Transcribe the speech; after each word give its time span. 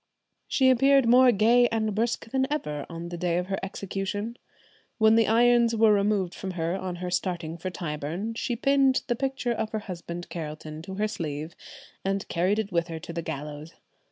She 0.47 0.71
appeared 0.71 1.07
more 1.07 1.31
gay 1.31 1.67
and 1.67 1.93
brisk 1.93 2.31
than 2.31 2.51
ever 2.51 2.87
on 2.89 3.09
the 3.09 3.19
day 3.19 3.37
of 3.37 3.45
her 3.45 3.59
execution. 3.61 4.35
When 4.97 5.13
the 5.13 5.27
irons 5.27 5.75
were 5.75 5.93
removed 5.93 6.33
from 6.33 6.53
her 6.57 6.75
on 6.75 6.95
her 6.95 7.11
starting 7.11 7.55
for 7.55 7.69
Tyburn, 7.69 8.33
she 8.33 8.55
pinned 8.55 9.03
the 9.05 9.15
picture 9.15 9.51
of 9.53 9.69
her 9.73 9.79
husband 9.85 10.27
Carelton 10.29 10.81
to 10.85 10.95
her 10.95 11.07
sleeve, 11.07 11.55
and 12.03 12.27
carried 12.29 12.57
it 12.57 12.71
with 12.71 12.87
her 12.87 12.97
to 12.97 13.13
the 13.13 13.21
gallows. 13.21 13.73